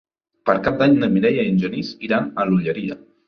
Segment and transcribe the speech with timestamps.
[0.49, 2.99] Per Cap d'Any na Mireia i en Genís iran a l'Olleria.